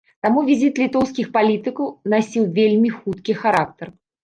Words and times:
Таму 0.25 0.43
візіт 0.45 0.79
літоўскіх 0.83 1.29
палітыкаў 1.35 1.93
насіў 2.15 2.49
вельмі 2.59 2.93
хуткі 2.99 3.39
характар. 3.45 3.97